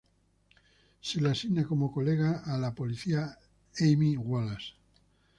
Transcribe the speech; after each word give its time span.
Se 0.99 1.21
le 1.21 1.29
asigna 1.29 1.63
como 1.63 1.91
colega 1.93 2.41
a 2.43 2.57
la 2.57 2.73
policía 2.73 3.37
Amy 3.81 4.17
Wallace. 4.17 4.73